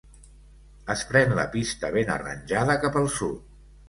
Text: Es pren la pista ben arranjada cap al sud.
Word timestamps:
Es 0.93 1.03
pren 1.11 1.35
la 1.39 1.45
pista 1.55 1.91
ben 1.97 2.09
arranjada 2.13 2.79
cap 2.87 2.99
al 3.03 3.07
sud. 3.19 3.45